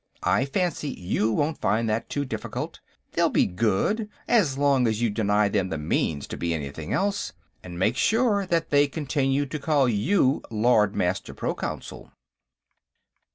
I 0.23 0.45
fancy 0.45 0.89
you 0.89 1.31
won't 1.31 1.61
find 1.61 1.87
that 1.87 2.09
too 2.09 2.25
difficult. 2.25 2.79
They'll 3.11 3.29
be 3.29 3.45
good, 3.45 4.09
as 4.27 4.57
long 4.57 4.87
as 4.87 4.99
you 4.99 5.11
deny 5.11 5.47
them 5.47 5.69
the 5.69 5.77
means 5.77 6.25
to 6.29 6.37
be 6.37 6.55
anything 6.55 6.91
else. 6.91 7.33
And 7.61 7.77
make 7.77 7.95
sure 7.97 8.47
that 8.47 8.71
they 8.71 8.87
continue 8.87 9.45
to 9.45 9.59
call 9.59 9.87
you 9.87 10.41
Lord 10.49 10.95
Master 10.95 11.35
Proconsul." 11.35 12.09